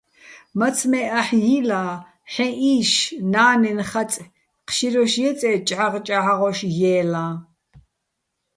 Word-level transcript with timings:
"მაცმე́ 0.59 1.03
აჰ̦ 1.19 1.29
ჲილა́, 1.43 1.89
ჰ̦ეჼ 2.33 2.47
იშ 2.73 2.91
ნა́ნენ 3.31 3.79
ხაწე̆, 3.89 4.31
ჴშიროშ 4.67 5.13
ჲეწე́ 5.21 5.55
ჭჵაღ-ჭჵა́ღოშ 5.67 6.59
ჲე́ლაჼ." 6.77 7.25